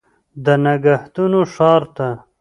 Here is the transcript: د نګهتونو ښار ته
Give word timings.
د 0.45 0.45
نګهتونو 0.63 1.39
ښار 1.53 1.83
ته 1.95 2.07